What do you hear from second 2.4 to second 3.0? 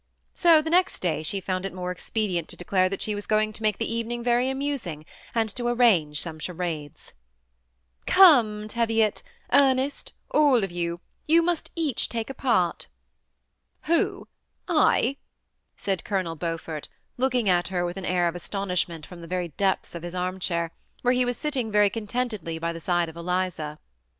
to declare